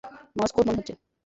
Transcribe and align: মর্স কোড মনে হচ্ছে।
মর্স 0.37 0.51
কোড 0.55 0.63
মনে 0.67 0.79
হচ্ছে। 0.79 0.93